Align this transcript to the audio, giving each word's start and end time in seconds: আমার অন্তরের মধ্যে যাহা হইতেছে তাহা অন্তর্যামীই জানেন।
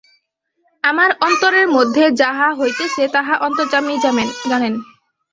আমার 0.83 1.09
অন্তরের 1.21 1.67
মধ্যে 1.69 2.03
যাহা 2.21 2.47
হইতেছে 2.59 3.03
তাহা 3.15 3.33
অন্তর্যামীই 3.47 3.99
জানেন। 4.03 4.29